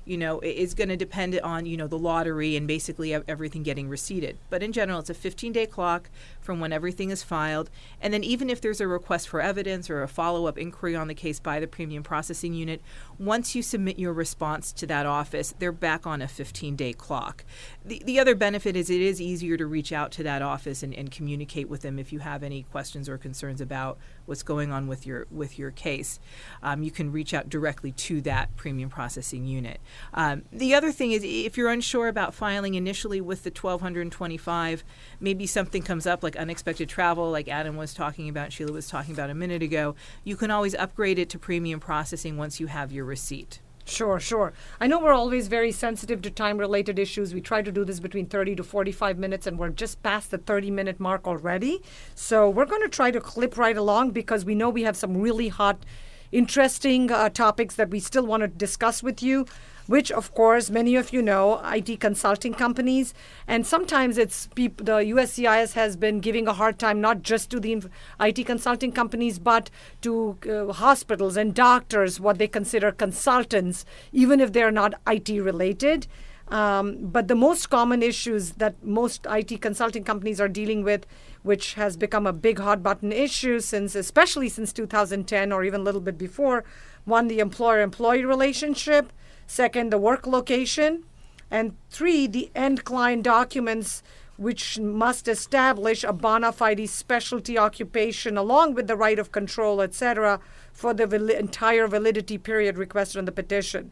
[0.08, 3.90] you know, is going to depend on, you know, the lottery and basically everything getting
[3.90, 4.38] receipted.
[4.48, 6.08] But in general, it's a 15 day clock
[6.48, 7.68] from when everything is filed.
[8.00, 11.06] And then even if there's a request for evidence or a follow up inquiry on
[11.06, 12.80] the case by the premium processing unit,
[13.18, 17.44] once you submit your response to that office, they're back on a 15 day clock.
[17.84, 20.94] The, the other benefit is it is easier to reach out to that office and,
[20.94, 24.86] and communicate with them if you have any questions or concerns about what's going on
[24.86, 26.18] with your with your case.
[26.62, 29.80] Um, you can reach out directly to that premium processing unit.
[30.14, 34.84] Um, the other thing is if you're unsure about filing initially with the 1225,
[35.20, 39.12] maybe something comes up like unexpected travel, like Adam was talking about, Sheila was talking
[39.12, 39.94] about a minute ago.
[40.24, 43.60] You can always upgrade it to premium processing once you have your receipt.
[43.88, 44.52] Sure, sure.
[44.80, 47.32] I know we're always very sensitive to time related issues.
[47.32, 50.38] We try to do this between 30 to 45 minutes, and we're just past the
[50.38, 51.82] 30 minute mark already.
[52.14, 55.16] So we're going to try to clip right along because we know we have some
[55.16, 55.84] really hot,
[56.32, 59.46] interesting uh, topics that we still want to discuss with you.
[59.88, 63.14] Which, of course, many of you know, IT consulting companies,
[63.46, 67.72] and sometimes it's the USCIS has been giving a hard time not just to the
[67.72, 67.88] inf-
[68.20, 69.70] IT consulting companies, but
[70.02, 76.06] to uh, hospitals and doctors, what they consider consultants, even if they're not IT related.
[76.48, 81.06] Um, but the most common issues that most IT consulting companies are dealing with,
[81.42, 85.84] which has become a big hot button issue since, especially since 2010 or even a
[85.84, 86.64] little bit before,
[87.06, 89.12] one, the employer employee relationship,
[89.48, 91.02] second, the work location,
[91.50, 94.04] and three, the end client documents
[94.38, 100.38] which must establish a bona fide specialty occupation along with the right of control, etc.,
[100.72, 103.90] for the entire validity period requested on the petition.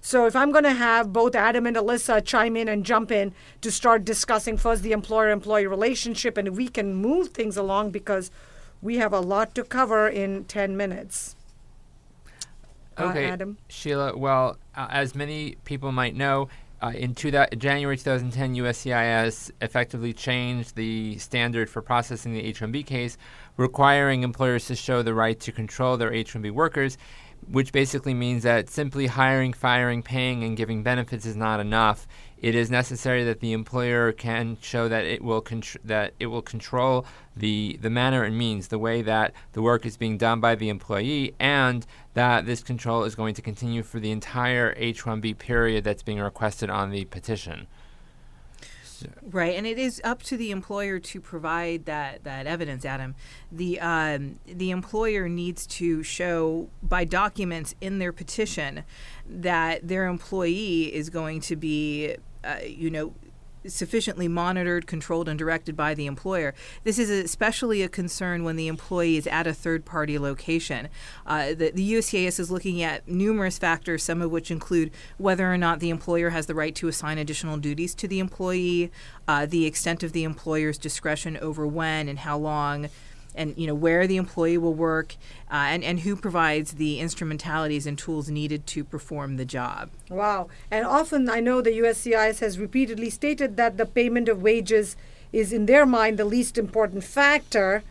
[0.00, 3.34] So, if I'm going to have both Adam and Alyssa chime in and jump in
[3.60, 8.30] to start discussing first the employer employee relationship, and we can move things along because
[8.80, 11.34] we have a lot to cover in 10 minutes.
[13.00, 13.58] Okay, Adam.
[13.68, 14.16] Sheila.
[14.16, 16.48] Well, uh, as many people might know,
[16.80, 22.86] uh, in two that, January 2010, USCIS effectively changed the standard for processing the H-1B
[22.86, 23.18] case,
[23.56, 26.96] requiring employers to show the right to control their H-1B workers,
[27.50, 32.06] which basically means that simply hiring, firing, paying, and giving benefits is not enough.
[32.40, 36.42] It is necessary that the employer can show that it will contr- that it will
[36.42, 37.04] control
[37.36, 40.68] the the manner and means, the way that the work is being done by the
[40.68, 46.02] employee, and that this control is going to continue for the entire H-1B period that's
[46.02, 47.66] being requested on the petition.
[49.22, 53.14] Right, and it is up to the employer to provide that, that evidence, Adam.
[53.52, 58.84] The um, the employer needs to show by documents in their petition
[59.28, 62.16] that their employee is going to be,
[62.48, 63.12] uh, you know,
[63.66, 66.54] sufficiently monitored, controlled, and directed by the employer.
[66.84, 70.88] This is especially a concern when the employee is at a third party location.
[71.26, 75.80] Uh, the, the is looking at numerous factors, some of which include whether or not
[75.80, 78.90] the employer has the right to assign additional duties to the employee,
[79.26, 82.88] uh, the extent of the employer's discretion over when and how long
[83.38, 85.14] and you know where the employee will work
[85.50, 89.88] uh, and, and who provides the instrumentalities and tools needed to perform the job.
[90.10, 90.48] Wow.
[90.70, 94.96] And often I know the USCIS has repeatedly stated that the payment of wages
[95.32, 97.82] is, in their mind, the least important factor.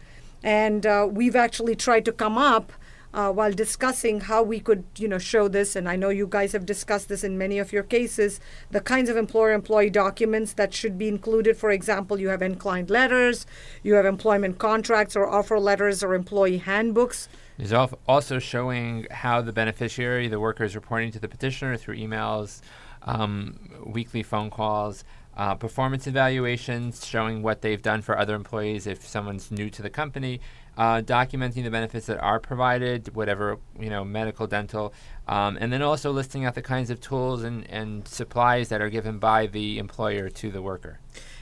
[0.44, 2.72] And uh, we've actually tried to come up
[3.14, 5.76] uh, while discussing how we could, you know, show this.
[5.76, 8.40] And I know you guys have discussed this in many of your cases.
[8.72, 11.58] The kinds of employer-employee documents that should be included.
[11.58, 13.46] For example, you have end-client letters,
[13.84, 17.30] you have employment contracts or offer letters or employee handbooks.
[17.58, 22.62] Is also showing how the beneficiary, the worker, is reporting to the petitioner through emails,
[23.08, 25.04] um, weekly phone calls,
[25.36, 29.90] uh, performance evaluations showing what they've done for other employees if someone's new to the
[29.90, 30.42] company,
[30.78, 34.94] uh, documenting the benefits that are provided, whatever you know, medical, dental,
[35.28, 38.90] um, and then also listing out the kinds of tools and, and supplies that are
[38.90, 41.00] given by the employer to the worker.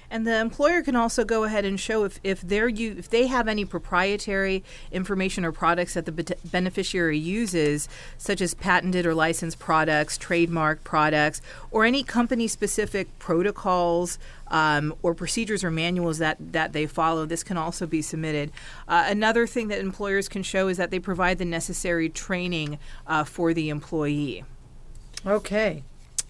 [0.09, 3.47] And the employer can also go ahead and show if, if they're if they have
[3.47, 10.17] any proprietary information or products that the beneficiary uses, such as patented or licensed products,
[10.17, 11.41] trademark products,
[11.71, 17.25] or any company specific protocols um, or procedures or manuals that, that they follow.
[17.25, 18.51] This can also be submitted.
[18.87, 22.77] Uh, another thing that employers can show is that they provide the necessary training
[23.07, 24.43] uh, for the employee.
[25.25, 25.83] Okay.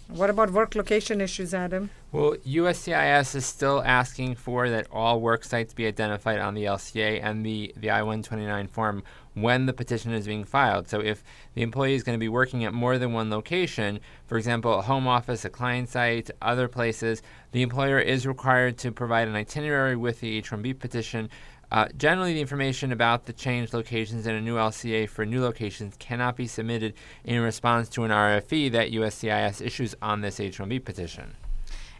[0.07, 1.89] What about work location issues, Adam?
[2.15, 7.19] Well, USCIS is still asking for that all work sites be identified on the LCA
[7.21, 9.03] and the, the I 129 form
[9.33, 10.87] when the petition is being filed.
[10.87, 14.37] So, if the employee is going to be working at more than one location, for
[14.37, 19.27] example, a home office, a client site, other places, the employer is required to provide
[19.27, 21.29] an itinerary with the H 1B petition
[21.71, 25.95] uh, generally, the information about the changed locations in a new LCA for new locations
[25.97, 26.93] cannot be submitted
[27.23, 31.35] in response to an RFE that USCIS issues on this H-1B petition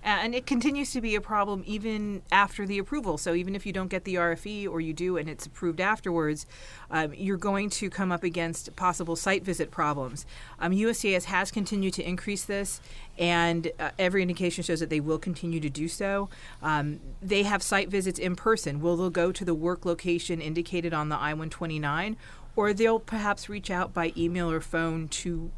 [0.06, 3.18] and it continues to be a problem even after the approval.
[3.18, 6.46] So even if you don't get the RFE or you do and it's approved afterwards,
[6.92, 10.26] um, you're going to come up against possible site visit problems.
[10.60, 12.82] Um, has continued to increase this,
[13.18, 16.30] and uh, every indication shows that they will continue to do so.
[16.62, 18.82] Um, they have site visits in person.
[18.82, 22.16] Will they go to the work location indicated on the I 129?
[22.56, 25.52] Or they'll perhaps reach out by email or phone to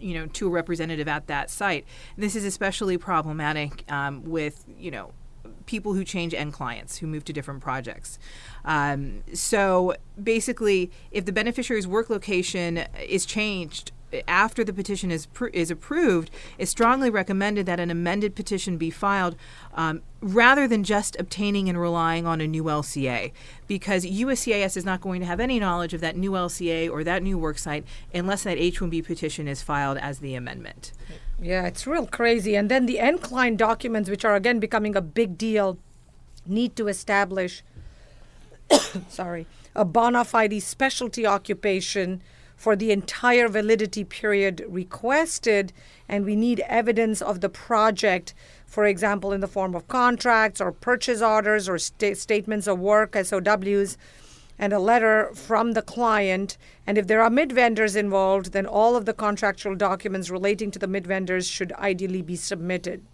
[0.00, 1.84] you know to a representative at that site.
[2.16, 5.12] This is especially problematic um, with you know
[5.66, 8.18] people who change end clients who move to different projects.
[8.64, 13.92] Um, so basically, if the beneficiary's work location is changed
[14.28, 18.90] after the petition is pr- is approved, it's strongly recommended that an amended petition be
[18.90, 19.36] filed
[19.74, 23.32] um, rather than just obtaining and relying on a new LCA,
[23.66, 27.22] because USCIS is not going to have any knowledge of that new LCA or that
[27.22, 30.92] new worksite unless that H-1B petition is filed as the amendment.
[31.40, 32.54] Yeah, it's real crazy.
[32.54, 35.78] And then the end client documents, which are again becoming a big deal,
[36.46, 37.62] need to establish,
[39.08, 42.22] sorry, a bona fide specialty occupation
[42.56, 45.72] for the entire validity period requested,
[46.08, 48.34] and we need evidence of the project,
[48.66, 53.16] for example, in the form of contracts or purchase orders or sta- statements of work,
[53.16, 53.96] SOWs,
[54.58, 56.56] and a letter from the client.
[56.86, 60.78] And if there are mid vendors involved, then all of the contractual documents relating to
[60.78, 63.04] the mid vendors should ideally be submitted.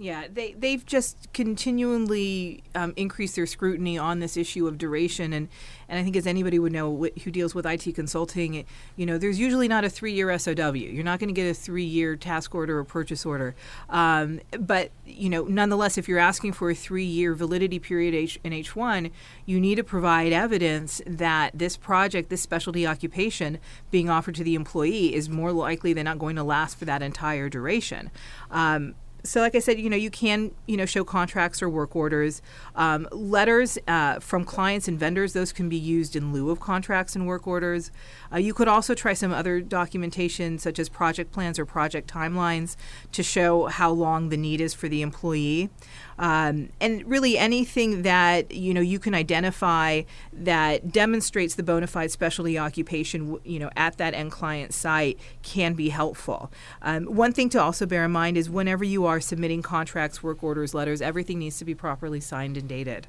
[0.00, 5.46] Yeah, they they've just continually um, increased their scrutiny on this issue of duration, and
[5.90, 9.04] and I think as anybody would know wh- who deals with IT consulting, it, you
[9.04, 10.72] know, there's usually not a three year SOW.
[10.72, 13.54] You're not going to get a three year task order or purchase order,
[13.90, 18.40] um, but you know, nonetheless, if you're asking for a three year validity period H-
[18.42, 19.10] in H1,
[19.44, 23.58] you need to provide evidence that this project, this specialty occupation
[23.90, 27.02] being offered to the employee, is more likely than not going to last for that
[27.02, 28.10] entire duration.
[28.50, 28.94] Um,
[29.24, 32.42] so like i said you know you can you know show contracts or work orders.
[32.74, 37.14] Um, letters uh, from clients and vendors those can be used in lieu of contracts
[37.14, 37.90] and work orders
[38.32, 42.76] uh, you could also try some other documentation such as project plans or project timelines
[43.12, 45.70] to show how long the need is for the employee.
[46.18, 50.02] Um, and really anything that you know you can identify
[50.32, 55.74] that demonstrates the bona fide specialty occupation you know at that end client site can
[55.74, 56.52] be helpful.
[56.82, 60.42] Um, one thing to also bear in mind is whenever you are submitting contracts work
[60.42, 63.06] orders letters everything needs to be properly signed and dated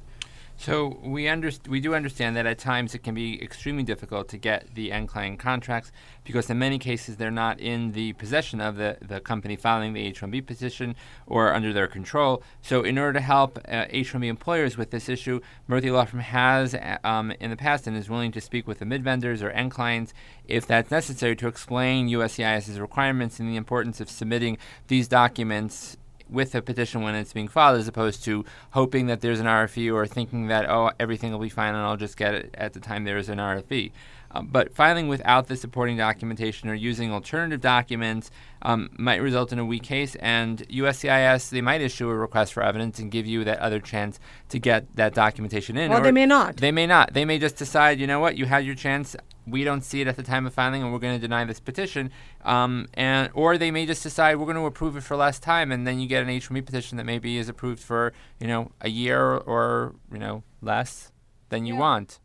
[0.62, 4.38] so we underst- we do understand that at times it can be extremely difficult to
[4.38, 5.92] get the end client contracts
[6.24, 10.02] because in many cases they're not in the possession of the, the company filing the
[10.02, 10.96] H-1B petition
[11.26, 12.44] or under their control.
[12.62, 16.76] So in order to help uh, H-1B employers with this issue, Murthy Law Firm has
[17.04, 19.72] um, in the past and is willing to speak with the mid vendors or end
[19.72, 20.14] clients
[20.46, 24.60] if that's necessary to explain USCIS's requirements and the importance of submitting
[24.90, 25.98] these documents
[26.32, 29.94] with a petition when it's being filed as opposed to hoping that there's an RFE
[29.94, 32.80] or thinking that, oh, everything will be fine and I'll just get it at the
[32.80, 33.92] time there is an RFE.
[34.34, 39.60] Um, but filing without the supporting documentation or using alternative documents um, might result in
[39.60, 43.44] a weak case, and USCIS they might issue a request for evidence and give you
[43.44, 44.20] that other chance
[44.50, 45.92] to get that documentation in.
[45.92, 46.58] Or, or they may not.
[46.58, 47.14] They may not.
[47.14, 49.16] They may just decide, you know what, you had your chance
[49.48, 51.60] we don't see it at the time of filing and we're going to deny this
[51.60, 52.12] petition
[52.46, 55.72] um, and or they may just decide we're going to approve it for less time
[55.72, 58.90] and then you get an h1b petition that maybe is approved for you know a
[58.90, 61.12] year or you know less
[61.50, 61.80] than you yeah.
[61.80, 62.20] want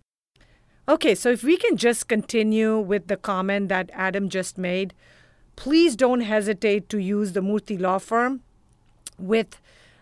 [0.89, 4.95] okay so if we can just continue with the comment that adam just made
[5.57, 8.43] please don't hesitate to use the murthy law firm
[9.19, 9.61] with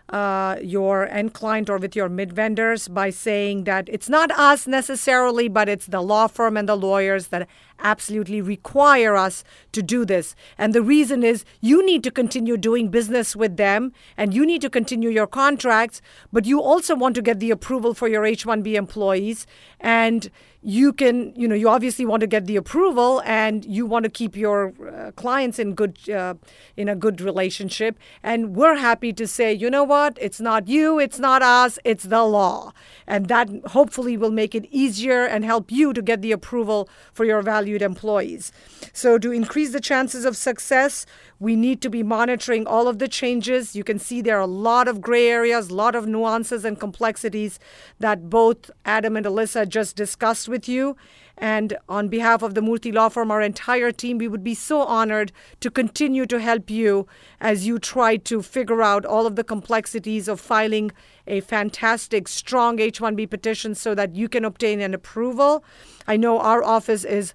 [0.09, 4.67] uh, your end client or with your mid vendors by saying that it's not us
[4.67, 7.47] necessarily, but it's the law firm and the lawyers that
[7.79, 10.35] absolutely require us to do this.
[10.57, 14.61] And the reason is you need to continue doing business with them and you need
[14.61, 16.01] to continue your contracts,
[16.31, 19.45] but you also want to get the approval for your H 1B employees.
[19.79, 20.29] And
[20.65, 24.09] you can, you know, you obviously want to get the approval and you want to
[24.09, 26.33] keep your uh, clients in good, uh,
[26.75, 27.99] in a good relationship.
[28.23, 32.05] And we're happy to say, you know what, it's not you, it's not us, it's
[32.05, 32.73] the law.
[33.05, 37.25] And that hopefully will make it easier and help you to get the approval for
[37.25, 38.51] your valued employees.
[38.93, 41.07] So, to increase the chances of success,
[41.39, 43.75] we need to be monitoring all of the changes.
[43.75, 46.79] You can see there are a lot of gray areas, a lot of nuances and
[46.79, 47.57] complexities
[47.99, 50.95] that both Adam and Alyssa just discussed with you.
[51.37, 54.81] And on behalf of the Murthy Law Firm, our entire team, we would be so
[54.81, 57.07] honored to continue to help you
[57.41, 60.91] as you try to figure out all of the complexities of filing
[61.27, 65.63] a fantastic, strong H 1B petition so that you can obtain an approval.
[66.07, 67.33] I know our office is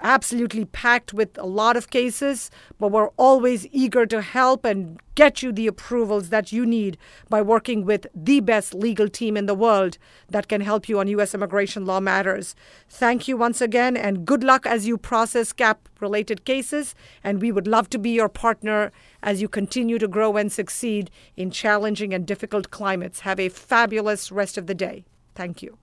[0.00, 5.42] absolutely packed with a lot of cases, but we're always eager to help and get
[5.42, 6.96] you the approvals that you need
[7.28, 9.98] by working with the best legal team in the world
[10.28, 11.34] that can help you on U.S.
[11.34, 12.54] immigration law matters.
[12.88, 16.94] Thank you once again, and good luck as you process CAP related cases.
[17.22, 18.92] And we would love to be your partner
[19.22, 23.20] as you continue to grow and succeed in challenging and difficult climates.
[23.20, 25.04] Have a fabulous rest of the day.
[25.34, 25.78] Thank you.